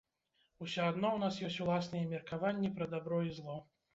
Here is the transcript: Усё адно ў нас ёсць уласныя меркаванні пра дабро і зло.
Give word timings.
Усё 0.65 0.79
адно 0.91 1.07
ў 1.15 1.19
нас 1.23 1.35
ёсць 1.49 1.59
уласныя 1.65 2.09
меркаванні 2.15 2.73
пра 2.79 2.89
дабро 2.97 3.19
і 3.29 3.37
зло. 3.39 3.59